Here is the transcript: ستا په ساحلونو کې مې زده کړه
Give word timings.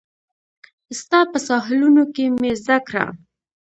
ستا 0.99 1.19
په 1.31 1.37
ساحلونو 1.47 2.03
کې 2.13 2.25
مې 2.39 2.51
زده 2.61 2.77
کړه 2.87 3.05